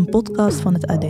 [0.00, 1.06] een podcast van het AD.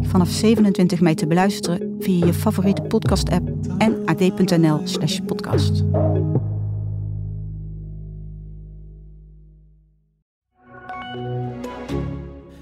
[0.00, 3.48] Vanaf 27 mei te beluisteren via je favoriete podcast-app
[3.78, 5.84] en ad.nl/slash podcast.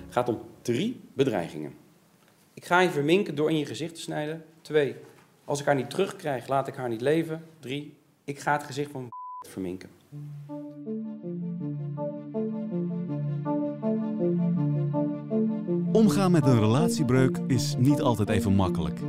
[0.08, 1.72] gaat om drie bedreigingen.
[2.54, 4.44] Ik ga je verminken door in je gezicht te snijden.
[4.60, 4.96] Twee,
[5.44, 7.44] als ik haar niet terugkrijg, laat ik haar niet leven.
[7.60, 9.08] Drie, ik ga het gezicht van
[9.52, 9.90] verminken.
[16.02, 19.00] Omgaan met een relatiebreuk is niet altijd even makkelijk.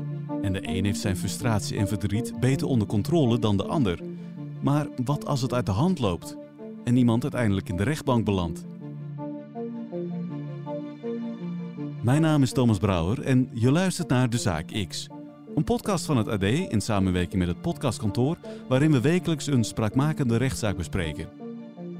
[0.41, 3.99] En de een heeft zijn frustratie en verdriet beter onder controle dan de ander.
[4.61, 6.37] Maar wat als het uit de hand loopt
[6.83, 8.65] en iemand uiteindelijk in de rechtbank belandt?
[12.01, 15.07] Mijn naam is Thomas Brouwer en je luistert naar De Zaak X.
[15.55, 20.37] Een podcast van het AD in samenwerking met het podcastkantoor, waarin we wekelijks een spraakmakende
[20.37, 21.29] rechtszaak bespreken.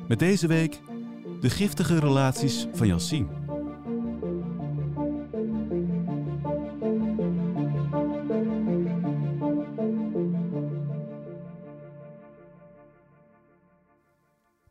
[0.08, 0.82] Met deze week
[1.42, 3.43] de giftige relaties van Yassine.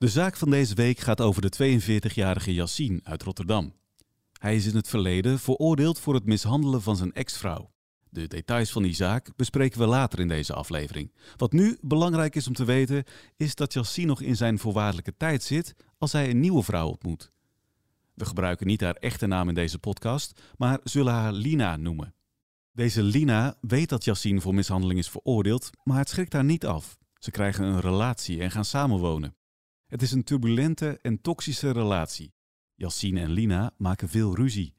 [0.03, 3.75] De zaak van deze week gaat over de 42-jarige Yassine uit Rotterdam.
[4.39, 7.71] Hij is in het verleden veroordeeld voor het mishandelen van zijn ex-vrouw.
[8.09, 11.13] De details van die zaak bespreken we later in deze aflevering.
[11.37, 13.05] Wat nu belangrijk is om te weten,
[13.37, 17.31] is dat Yassine nog in zijn voorwaardelijke tijd zit als hij een nieuwe vrouw ontmoet.
[18.15, 22.15] We gebruiken niet haar echte naam in deze podcast, maar zullen haar Lina noemen.
[22.73, 26.99] Deze Lina weet dat Yassine voor mishandeling is veroordeeld, maar het schrikt haar niet af.
[27.19, 29.37] Ze krijgen een relatie en gaan samenwonen.
[29.93, 32.33] Het is een turbulente en toxische relatie.
[32.75, 34.75] Yassine en Lina maken veel ruzie.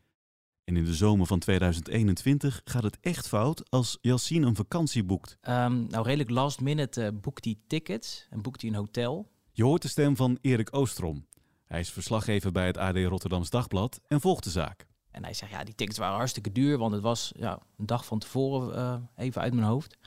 [0.64, 5.38] En in de zomer van 2021 gaat het echt fout als Yassine een vakantie boekt.
[5.42, 9.32] Um, nou, redelijk last minute uh, boekt hij tickets en boekt hij een hotel.
[9.52, 11.28] Je hoort de stem van Erik Oostrom.
[11.66, 14.88] Hij is verslaggever bij het AD Rotterdams Dagblad en volgt de zaak.
[15.12, 18.06] En hij zegt, ja, die tickets waren hartstikke duur, want het was ja, een dag
[18.06, 19.98] van tevoren uh, even uit mijn hoofd.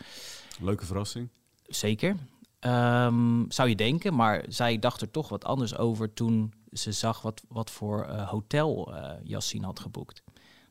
[0.61, 1.29] Leuke verrassing.
[1.63, 2.17] Zeker.
[2.61, 7.23] Um, zou je denken, maar zij dacht er toch wat anders over toen ze zag
[7.23, 10.23] wat, wat voor uh, hotel uh, Yassine had geboekt.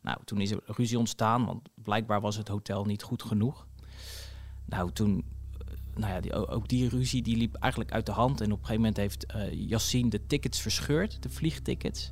[0.01, 3.68] Nou, toen is er ruzie ontstaan, want blijkbaar was het hotel niet goed genoeg.
[4.66, 5.25] Nou, toen,
[5.95, 8.41] nou ja, die, ook die ruzie die liep eigenlijk uit de hand.
[8.41, 12.12] En op een gegeven moment heeft uh, Yassine de tickets verscheurd, de vliegtickets.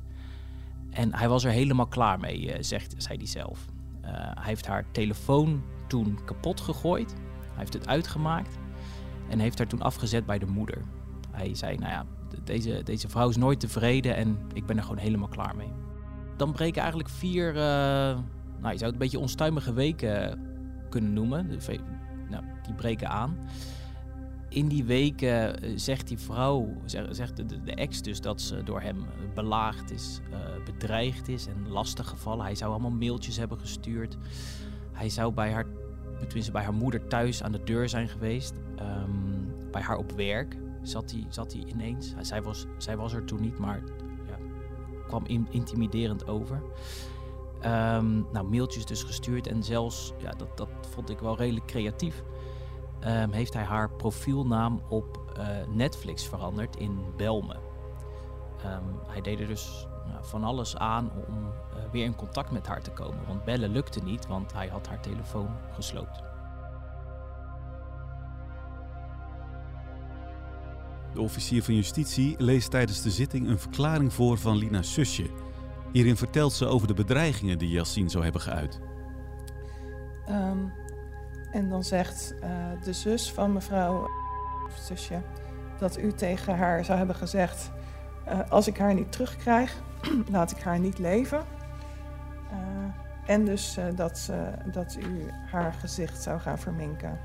[0.90, 3.64] En hij was er helemaal klaar mee, zegt, zei hij zelf.
[4.00, 7.12] hij heeft haar telefoon toen kapot gegooid.
[7.40, 8.58] Hij heeft het uitgemaakt
[9.28, 10.82] en heeft haar toen afgezet bij de moeder.
[11.30, 12.04] Hij zei, nou ja,
[12.44, 15.72] deze, deze vrouw is nooit tevreden en ik ben er gewoon helemaal klaar mee.
[16.36, 20.40] Dan breken eigenlijk vier, uh, nou je zou het een beetje onstuimige weken
[20.88, 21.58] kunnen noemen.
[22.30, 23.36] Nou, die breken aan.
[24.48, 26.68] In die weken zegt die vrouw,
[27.10, 30.20] zegt de, de, ex dus dat ze door hem belaagd is,
[30.64, 32.44] bedreigd is en lastig gevallen.
[32.44, 34.16] Hij zou allemaal mailtjes hebben gestuurd.
[34.92, 35.66] Hij zou bij haar,
[36.24, 38.54] tenminste bij haar moeder thuis aan de deur zijn geweest.
[38.80, 42.14] Um, bij haar op werk zat hij, zat ineens.
[42.20, 43.82] Zij was, zij was er toen niet, maar
[44.26, 44.36] ja,
[45.06, 46.62] kwam in, intimiderend over.
[47.64, 52.22] Um, nou, mailtjes dus gestuurd en zelfs, ja, dat, dat vond ik wel redelijk creatief.
[53.06, 57.56] Um, heeft hij haar profielnaam op uh, Netflix veranderd in Belme.
[59.06, 59.86] Hij deed er dus
[60.20, 63.26] van alles aan om uh, weer in contact met haar te komen.
[63.26, 66.22] Want bellen lukte niet, want hij had haar telefoon gesloopt.
[71.12, 75.30] De officier van justitie leest tijdens de zitting een verklaring voor van Lina's zusje.
[75.92, 78.80] Hierin vertelt ze over de bedreigingen die Yassine zou hebben geuit.
[80.28, 80.72] Um,
[81.50, 84.08] en dan zegt uh, de zus van mevrouw,
[84.66, 85.22] of zusje,
[85.78, 87.70] dat u tegen haar zou hebben gezegd:
[88.28, 89.82] uh, Als ik haar niet terugkrijg,
[90.30, 91.44] laat ik haar niet leven.
[92.52, 92.58] Uh,
[93.26, 94.30] en dus dat,
[94.72, 97.18] dat u haar gezicht zou gaan verminken.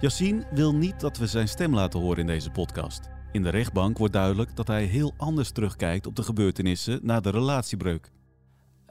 [0.00, 3.08] Yassine wil niet dat we zijn stem laten horen in deze podcast.
[3.32, 7.30] In de rechtbank wordt duidelijk dat hij heel anders terugkijkt op de gebeurtenissen na de
[7.30, 8.10] relatiebreuk.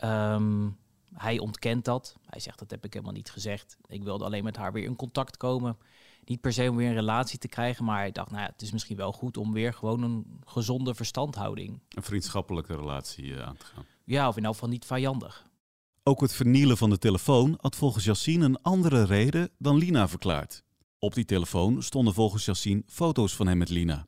[0.03, 0.77] Um,
[1.13, 2.18] hij ontkent dat.
[2.25, 3.77] Hij zegt dat heb ik helemaal niet gezegd.
[3.88, 5.77] Ik wilde alleen met haar weer in contact komen.
[6.25, 8.62] Niet per se om weer een relatie te krijgen, maar hij dacht, nou ja, het
[8.62, 11.80] is misschien wel goed om weer gewoon een gezonde verstandhouding.
[11.90, 13.86] Een vriendschappelijke relatie uh, aan te gaan.
[14.04, 15.46] Ja, of in elk geval niet vijandig.
[16.04, 20.64] Ook het vernielen van de telefoon had volgens Yassine een andere reden dan Lina verklaart.
[21.00, 24.08] Op die telefoon stonden volgens Yassine foto's van hem met Lina.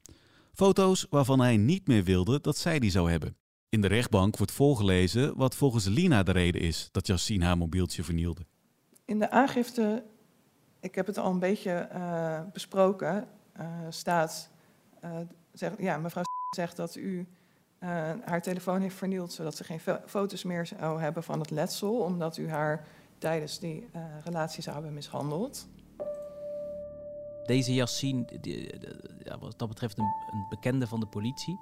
[0.53, 3.37] Foto's waarvan hij niet meer wilde dat zij die zou hebben.
[3.69, 8.03] In de rechtbank wordt voorgelezen wat volgens Lina de reden is dat Yassine haar mobieltje
[8.03, 8.45] vernielde.
[9.05, 10.03] In de aangifte,
[10.85, 13.27] ik heb het al een beetje uh, besproken,
[13.59, 14.49] uh, staat,
[15.03, 15.11] uh,
[15.53, 16.23] zegt, ja, mevrouw
[16.55, 17.27] zegt dat u
[18.25, 22.37] haar telefoon heeft vernield zodat ze geen foto's meer zou hebben van het letsel, omdat
[22.37, 22.87] u haar
[23.17, 23.89] tijdens die
[24.23, 25.67] relatie zou hebben mishandeld.
[27.45, 28.25] Deze Yassine,
[29.23, 30.13] ja, wat dat betreft een,
[30.49, 31.59] bekende van de politie.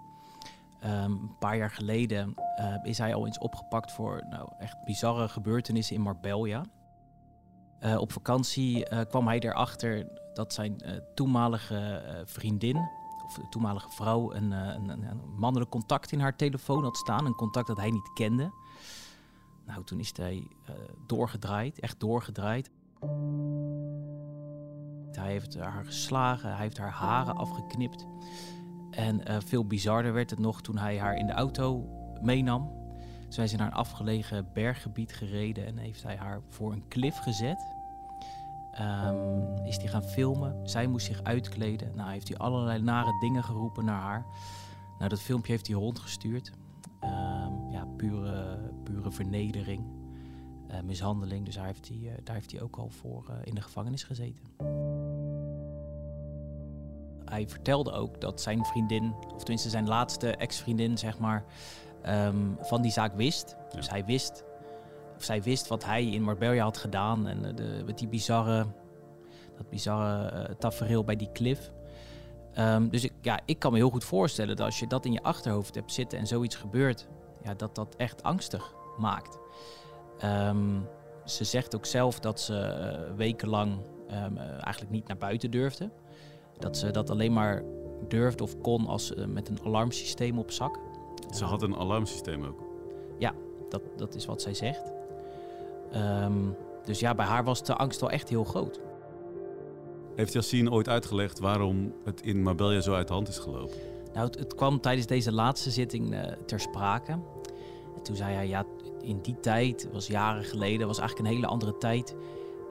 [0.84, 2.36] Um, een paar jaar geleden
[2.84, 6.66] is hij al eens opgepakt voor nou, echt bizarre gebeurtenissen in Marbella.
[7.86, 10.78] Uh, op vakantie uh, kwam hij erachter dat zijn
[11.16, 12.78] toenmalige vriendin,
[13.26, 17.26] of toenmalige vrouw, een, een, een, mannelijk contact in haar telefoon had staan.
[17.26, 18.52] Een contact dat hij niet kende.
[19.66, 20.48] Nou, toen is hij
[21.08, 22.70] doorgedraaid, echt doorgedraaid.
[25.12, 28.06] Hij heeft haar geslagen, hij heeft haar haren afgeknipt.
[28.92, 31.88] En veel bizarder werd het nog toen hij haar in de auto
[32.22, 32.83] meenam.
[33.34, 37.66] Zij zijn naar een afgelegen berggebied gereden en heeft hij haar voor een klif gezet.
[38.82, 40.70] Um, is hij gaan filmen.
[40.70, 41.96] Zij moest zich uitkleden.
[41.96, 44.26] Nou, heeft hij allerlei nare dingen geroepen naar haar.
[44.98, 46.52] Nou, dat filmpje heeft hij rondgestuurd.
[47.04, 49.84] Um, ja, pure, pure vernedering,
[50.72, 51.46] uh, mishandeling.
[51.46, 54.04] Dus daar heeft hij, uh, daar heeft hij ook al voor uh, in de gevangenis
[54.04, 54.44] gezeten
[57.34, 61.44] hij vertelde ook dat zijn vriendin, of tenminste zijn laatste ex-vriendin, zeg maar,
[62.08, 63.56] um, van die zaak wist.
[63.70, 63.76] Ja.
[63.76, 64.44] Dus hij wist,
[65.16, 68.66] of zij wist wat hij in Marbella had gedaan en de, met die bizarre,
[69.58, 71.72] dat bizarre uh, tafereel bij die cliff.
[72.60, 75.12] Um, dus ik, ja, ik kan me heel goed voorstellen dat als je dat in
[75.12, 77.08] je achterhoofd hebt zitten en zoiets gebeurt,
[77.44, 79.40] ja, dat dat echt angstig maakt.
[80.24, 80.88] Um,
[81.26, 82.54] ze zegt ook zelf dat ze
[83.10, 83.72] uh, wekenlang
[84.12, 85.90] um, uh, eigenlijk niet naar buiten durfde.
[86.60, 87.64] Dat ze dat alleen maar
[88.08, 90.80] durfde of kon als met een alarmsysteem op zak.
[91.32, 92.64] Ze had een alarmsysteem ook?
[93.18, 93.34] Ja,
[93.70, 94.92] dat, dat is wat zij zegt.
[95.96, 96.56] Um,
[96.86, 98.80] dus ja, bij haar was de angst wel echt heel groot.
[100.16, 103.76] Heeft Yassine ooit uitgelegd waarom het in Marbella zo uit de hand is gelopen?
[104.14, 107.12] Nou, het, het kwam tijdens deze laatste zitting uh, ter sprake.
[107.96, 108.66] En toen zei hij, ja,
[109.02, 112.16] in die tijd, was jaren geleden, was eigenlijk een hele andere tijd.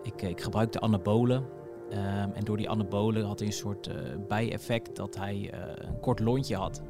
[0.03, 1.47] Ik, ik gebruikte anabolen.
[1.93, 3.95] Um, en door die anabolen had hij een soort uh,
[4.29, 6.83] bijeffect dat hij uh, een kort lontje had.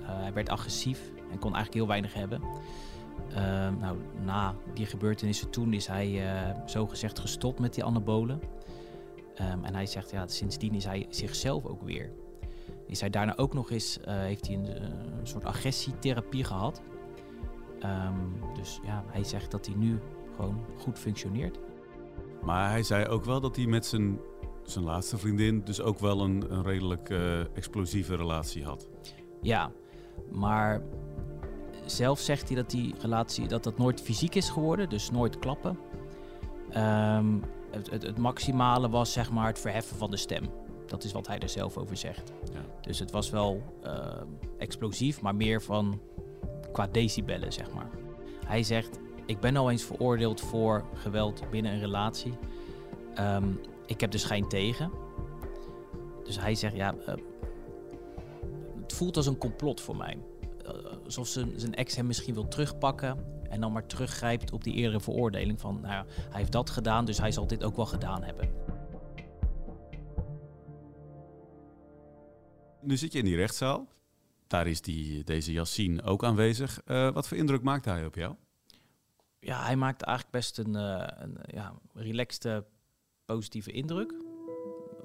[0.00, 2.42] Uh, hij werd agressief en kon eigenlijk heel weinig hebben.
[3.30, 6.22] Um, nou, na die gebeurtenissen toen is hij
[6.66, 8.40] zogezegd gestopt met die anabolen.
[9.40, 12.12] Um, en hij zegt, ja, sindsdien is hij zichzelf ook weer.
[12.86, 14.68] Is hij daarna ook nog eens, heeft hij een,
[15.22, 16.82] soort agressietherapie gehad.
[18.54, 19.98] dus ja, hij zegt dat hij nu
[20.36, 21.58] gewoon goed functioneert.
[22.46, 24.18] Maar hij zei ook wel dat hij met zijn,
[24.70, 28.88] zijn laatste vriendin dus ook wel een, een redelijk uh, explosieve relatie had.
[29.40, 29.70] Ja,
[30.30, 30.82] maar
[31.84, 35.78] zelf zegt hij dat die relatie dat dat nooit fysiek is geworden, dus nooit klappen.
[36.76, 40.44] Um, het, het, het, maximale was zeg maar het verheffen van de stem.
[40.86, 42.32] Dat is wat hij er zelf over zegt.
[42.52, 42.60] Ja.
[42.80, 44.06] Dus het was wel uh,
[44.58, 46.00] explosief, maar meer van
[46.72, 47.90] qua decibellen, zeg maar.
[48.46, 52.34] Hij zegt, ik ben al eens veroordeeld voor geweld binnen een relatie.
[53.18, 54.90] Um, ik heb de schijn tegen.
[56.24, 57.14] Dus hij zegt, ja, uh,
[58.80, 60.18] het voelt als een complot voor mij.
[60.64, 60.70] Uh,
[61.04, 65.00] alsof zijn, zijn ex hem misschien wil terugpakken en dan maar teruggrijpt op die eerdere
[65.00, 68.22] veroordeling van, nou ja, hij heeft dat gedaan, dus hij zal dit ook wel gedaan
[68.22, 68.48] hebben.
[72.80, 73.86] Nu zit je in die rechtszaal.
[74.46, 76.80] Daar is die, deze Yassine ook aanwezig.
[76.86, 78.34] Uh, wat voor indruk maakt hij op jou?
[79.40, 82.64] Ja, hij maakt eigenlijk best een, een ja, relaxte,
[83.26, 84.14] positieve indruk.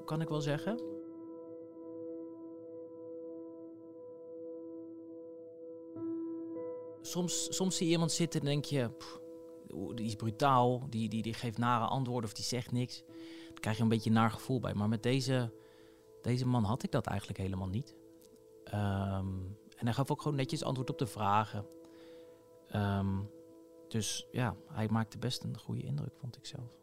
[0.05, 0.81] Kan ik wel zeggen.
[7.01, 8.89] Soms, soms zie je iemand zitten en denk je...
[9.95, 13.03] Die is brutaal, die, die, die geeft nare antwoorden of die zegt niks.
[13.47, 14.73] Dan krijg je een beetje een naar gevoel bij.
[14.73, 15.53] Maar met deze,
[16.21, 17.95] deze man had ik dat eigenlijk helemaal niet.
[18.65, 21.65] Um, en hij gaf ook gewoon netjes antwoord op de vragen.
[22.75, 23.29] Um,
[23.87, 26.80] dus ja, hij maakte best een goede indruk, vond ik zelf.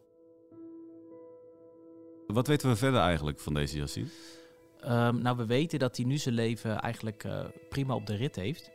[2.32, 4.08] Wat weten we verder eigenlijk van deze Yassine?
[4.84, 8.36] Um, nou, we weten dat hij nu zijn leven eigenlijk uh, prima op de rit
[8.36, 8.70] heeft.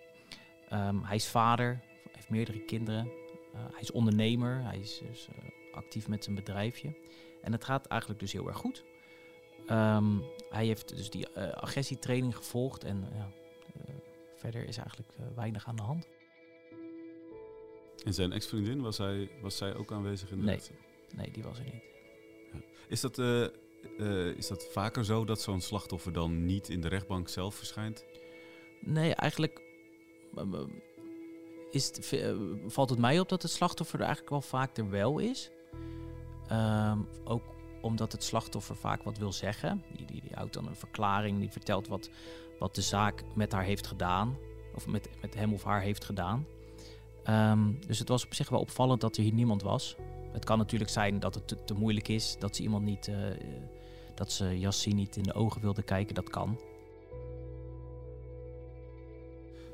[0.73, 1.81] Um, hij is vader,
[2.11, 3.05] heeft meerdere kinderen.
[3.05, 6.95] Uh, hij is ondernemer, hij is dus uh, actief met zijn bedrijfje.
[7.41, 8.83] En het gaat eigenlijk dus heel erg goed.
[9.69, 13.07] Um, hij heeft dus die agressietraining gevolgd en
[14.35, 16.07] verder is eigenlijk weinig aan de hand.
[18.05, 20.59] En zijn ex-vriendin, was, hij, was zij ook aanwezig in de Nee.
[21.15, 21.92] Nee, die was er niet.
[22.87, 26.87] Is dat, eh, eh, is dat vaker zo dat zo'n slachtoffer dan niet in de
[26.87, 28.05] rechtbank zelf verschijnt?
[28.79, 29.61] Nee, eigenlijk
[31.71, 32.35] is eh,
[32.67, 35.51] valt het mij op dat het slachtoffer er eigenlijk wel vaak er wel is.
[36.47, 37.43] Ehm, ook
[37.81, 39.83] omdat het slachtoffer vaak wat wil zeggen.
[39.95, 42.09] Die, die, die houdt dan een verklaring, die vertelt wat,
[42.59, 44.37] wat de zaak met haar heeft gedaan.
[44.75, 46.45] Of met, met hem of haar heeft gedaan.
[47.23, 49.95] Ehm, dus het was op zich wel opvallend dat er hier niemand was.
[50.33, 53.31] Het kan natuurlijk zijn dat het te, te moeilijk is, dat ze iemand niet, eh,
[53.31, 53.37] eh,
[54.15, 56.59] dat ze Yassine niet in de ogen wilde kijken, dat kan.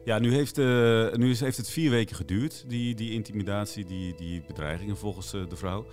[0.05, 4.15] Ja, nu heeft, eh, nu is, heeft het vier weken geduurd, die, die intimidatie, die,
[4.15, 5.85] die bedreigingen volgens de vrouw.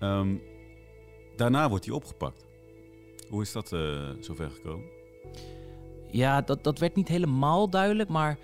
[0.00, 0.36] Ehm,
[1.36, 2.46] daarna wordt hij opgepakt.
[3.28, 3.68] Hoe is dat
[4.20, 4.88] zover gekomen?
[6.10, 8.38] Ja, dat, dat werd niet helemaal duidelijk, maar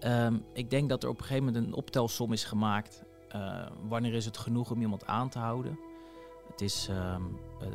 [0.00, 3.04] ehm, ik denk dat er op een gegeven moment een optelsom is gemaakt.
[3.32, 5.78] Eh, wanneer is het genoeg om iemand aan te houden?
[6.50, 7.22] Het is, ehm,
[7.60, 7.68] eh,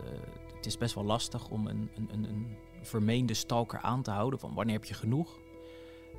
[0.55, 4.39] het is best wel lastig om een, een, een, een vermeende stalker aan te houden.
[4.39, 5.39] Van wanneer heb je genoeg?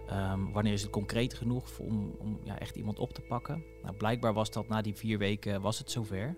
[0.09, 3.65] Ehm, wanneer is het concreet genoeg om, om ja, echt iemand op te pakken?
[3.83, 6.37] Nou, blijkbaar was dat na die vier weken was het zover.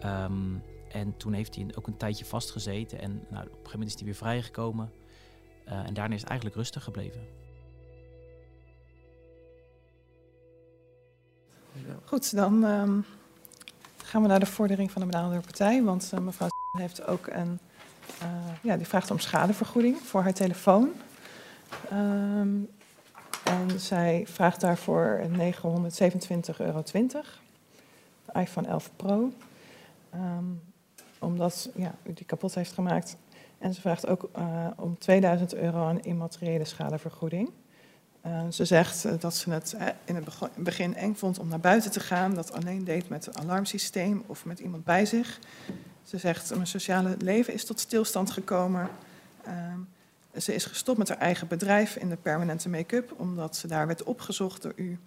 [0.00, 0.54] Ehm,
[0.88, 3.00] en toen heeft hij ook een tijdje vastgezeten.
[3.00, 4.92] En nou, op een gegeven moment is hij weer vrijgekomen.
[5.64, 7.26] Eh, en daarna is het eigenlijk rustig gebleven.
[12.04, 13.00] Goed, dan ehm,
[14.04, 15.82] gaan we naar de vordering van de benadeelde partij.
[15.82, 16.48] Want eh, mevrouw
[16.78, 17.58] heeft ook een.
[18.20, 18.28] eh,
[18.62, 20.92] ja, die vraagt om schadevergoeding voor haar telefoon.
[21.90, 22.56] Ehm,
[23.44, 26.82] en zij vraagt daarvoor 927,20 euro.
[26.82, 29.32] De iPhone 11 Pro.
[30.10, 30.44] Ehm,
[31.18, 33.16] omdat ja, u die kapot heeft gemaakt.
[33.58, 37.50] En ze vraagt ook eh, om 2000 euro aan immateriële schadevergoeding.
[38.24, 40.26] Eh, ze zegt eh, dat ze het eh, in het
[40.56, 42.34] begin eng vond om naar buiten te gaan.
[42.34, 45.38] Dat alleen deed met een alarmsysteem of met iemand bij zich.
[46.02, 48.88] Ze zegt, mijn sociale leven is tot stilstand gekomen.
[49.44, 49.78] Ehm,
[50.40, 54.02] ze is gestopt met haar eigen bedrijf in de permanente make-up, omdat ze daar werd
[54.02, 54.98] opgezocht door u.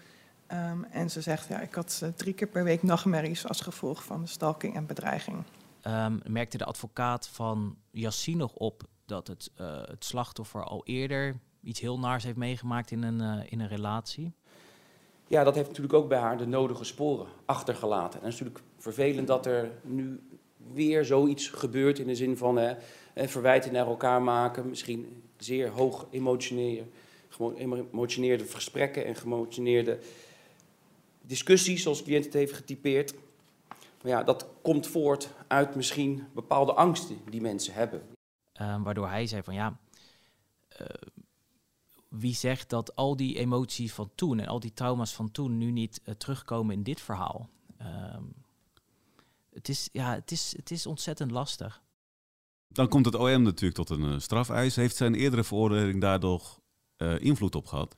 [0.47, 4.27] Ehm, en ze zegt, ja, ik had drie keer per week nachtmerries als gevolg van
[4.27, 5.43] stalking en bedreiging.
[5.81, 9.51] Ehm, merkte de advocaat van Yassine nog op dat het,
[9.87, 14.33] het slachtoffer al eerder iets heel naars heeft meegemaakt in een, eh, in een relatie?
[15.27, 18.19] Ja, dat heeft natuurlijk ook bij haar de nodige sporen achtergelaten.
[18.19, 20.21] En het is natuurlijk vervelend dat er nu
[20.73, 22.75] weer zoiets gebeurt in de zin van hè,
[23.27, 24.69] verwijten naar elkaar maken.
[24.69, 26.83] Misschien zeer hoog emotioneer,
[27.91, 29.99] emotioneerde gesprekken en geëmotioneerde
[31.21, 33.13] discussies, zoals de cliënt het heeft getypeerd.
[34.01, 38.01] Maar ja, dat komt voort uit misschien bepaalde angsten die mensen hebben.
[38.53, 39.79] Ehm, waardoor hij zei van ja,
[40.67, 40.85] eh,
[42.09, 45.71] wie zegt dat al die emoties van toen en al die trauma's van toen nu
[45.71, 47.49] niet eh, terugkomen in dit verhaal?
[47.77, 48.23] Ehm,
[49.53, 51.81] het, is, ja, het, is, het is ontzettend lastig.
[52.67, 54.75] Dan komt het OM natuurlijk tot een eh, strafeis.
[54.75, 56.59] Heeft zijn eerdere veroordeling daardoor
[56.95, 57.97] eh, invloed op gehad?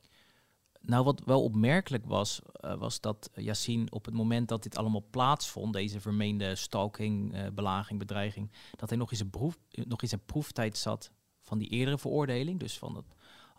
[0.81, 2.41] Nou, wat wel opmerkelijk was,
[2.77, 8.51] was dat Yassine op het moment dat dit allemaal plaatsvond, deze vermeende stalking, belaging, bedreiging,
[8.75, 11.11] dat hij nog in, zijn proef, nog in zijn proeftijd zat
[11.41, 13.05] van die eerdere veroordeling, dus van dat,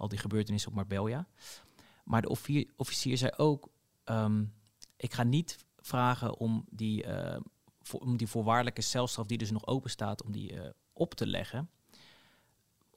[0.00, 1.26] al die gebeurtenissen op Marbella.
[2.04, 3.68] Maar de offier- officier zei ook,
[4.04, 4.44] ehm,
[4.96, 7.40] ik ga niet vragen om die, eh,
[7.82, 11.26] voor, om die voorwaardelijke celstraf die dus nog open staat, om die eh, op te
[11.26, 11.70] leggen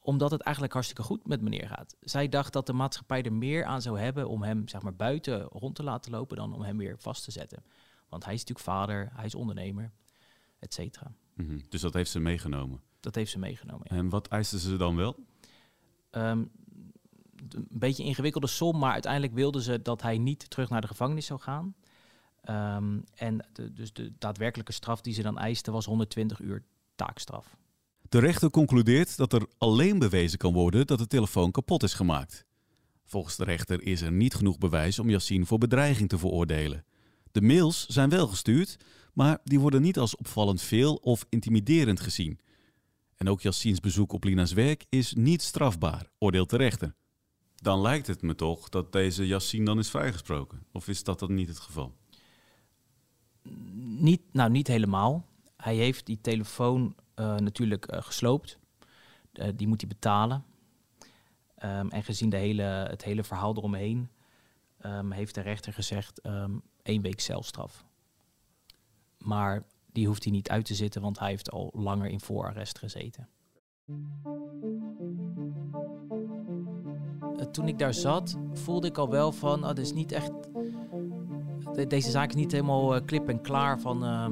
[0.03, 1.95] omdat het eigenlijk hartstikke goed met meneer gaat.
[2.00, 5.41] Zij dacht dat de maatschappij er meer aan zou hebben om hem zeg maar, buiten
[5.41, 7.63] rond te laten lopen dan om hem weer vast te zetten.
[8.10, 9.91] Want hij is natuurlijk vader, hij is ondernemer,
[10.60, 11.12] et cetera.
[11.33, 11.60] Mhm.
[11.69, 12.81] Dus dat heeft ze meegenomen.
[13.00, 13.88] Dat heeft ze meegenomen.
[13.89, 13.95] Ja.
[13.95, 15.15] En wat eisten ze dan wel?
[16.10, 16.43] Ehm,
[17.50, 21.26] een beetje ingewikkelde som, maar uiteindelijk wilden ze dat hij niet terug naar de gevangenis
[21.26, 21.76] zou gaan.
[22.42, 26.64] Ehm, en dus de daadwerkelijke straf die ze dan eisten was 120 uur
[26.96, 27.58] taakstraf.
[28.10, 32.46] De rechter concludeert dat er alleen bewezen kan worden dat de telefoon kapot is gemaakt.
[33.06, 36.86] Volgens de rechter is er niet genoeg bewijs om Yassine voor bedreiging te veroordelen.
[37.32, 38.78] De mails zijn wel gestuurd,
[39.14, 42.40] maar die worden niet als opvallend veel of intimiderend gezien.
[43.16, 46.96] En ook Yassines bezoek op Lina's werk is niet strafbaar, oordeelt de rechter.
[47.63, 50.65] Dan lijkt het me toch dat deze Yassine dan is vrijgesproken.
[50.72, 51.93] Of is dat dan niet het geval?
[53.74, 55.25] Niet, nou, niet helemaal.
[55.58, 58.60] Hij heeft die telefoon eh, natuurlijk eh, gesloopt.
[59.34, 60.46] Eh, die moet hij betalen.
[61.55, 64.10] Ehm, en gezien de hele, het hele verhaal eromheen,
[64.77, 67.86] ehm, heeft de rechter gezegd ehm, één week celstraf.
[69.17, 72.77] Maar die hoeft hij niet uit te zitten, want hij heeft al langer in voorarrest
[72.77, 73.29] gezeten.
[77.52, 80.32] Toen ik daar zat, voelde ik al wel van, ah, dit is niet echt
[81.74, 84.04] de- deze zaak is niet helemaal eh, klip en klaar van...
[84.04, 84.32] ehm,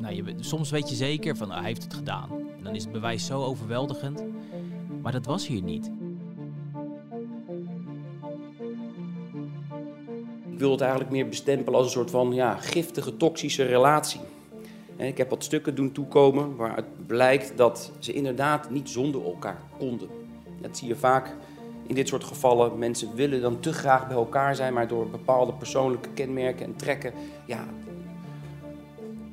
[0.00, 2.28] nou, je, soms weet je zeker van, ah, hij heeft het gedaan.
[2.58, 4.24] En dan is het bewijs zo overweldigend.
[5.02, 5.90] Maar dat was hier niet.
[10.52, 14.20] Ik wil het eigenlijk meer bestempelen als een soort van ja, giftige, toxische relatie.
[14.96, 20.08] Ik heb wat stukken doen toekomen waaruit blijkt dat ze inderdaad niet zonder elkaar konden.
[20.60, 21.36] Dat zie je vaak
[21.86, 22.78] in dit soort gevallen.
[22.78, 27.12] Mensen willen dan te graag bij elkaar zijn, maar door bepaalde persoonlijke kenmerken en trekken,
[27.46, 27.64] ja,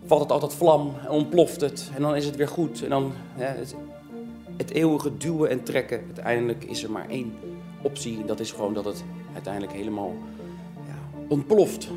[0.06, 1.92] valt het altijd vlam en ontploft het.
[1.96, 2.84] En dan is het weer goed.
[2.84, 3.14] En dan
[4.58, 6.02] het eeuwige duwen en trekken.
[6.06, 7.34] Uiteindelijk is er maar één
[7.82, 8.20] optie.
[8.20, 9.04] En dat is gewoon dat het
[9.34, 10.14] uiteindelijk helemaal
[10.88, 11.90] ja, ontploft.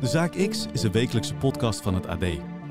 [0.00, 2.24] De Zaak X is een wekelijkse podcast van het AD.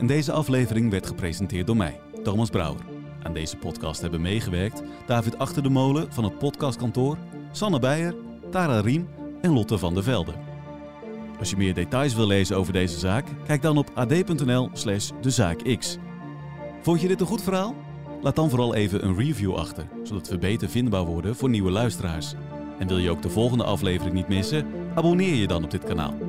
[0.07, 2.81] Deze aflevering werd gepresenteerd door mij, Thomas Brouwer.
[3.23, 7.17] Aan deze podcast hebben meegewerkt David Achter de Molen van het podcastkantoor,
[7.51, 8.15] Sanne Beijer,
[8.51, 9.07] Tara Riem
[9.41, 10.33] en Lotte van der Velde.
[11.39, 15.97] Als je meer details wil lezen over deze zaak, kijk dan op ad.nl slash dezaakx.
[16.81, 17.75] Vond je dit een goed verhaal?
[18.21, 22.33] Laat dan vooral even een review achter, zodat we beter vindbaar worden voor nieuwe luisteraars.
[22.79, 24.67] En wil je ook de volgende aflevering niet missen?
[24.95, 26.28] Abonneer je dan op dit kanaal.